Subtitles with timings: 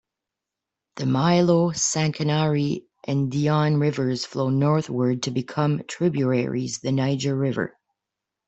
[0.95, 7.77] The Milo, Sankarani, and Dion rivers flow northward to become tributaries the Niger River.